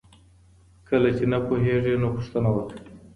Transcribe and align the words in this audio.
کله 0.87 1.09
چي 1.17 1.25
نه 1.31 1.39
پوهیږې 1.47 1.95
نو 2.01 2.07
پوښتنه 2.15 2.49
وکړه. 2.53 2.79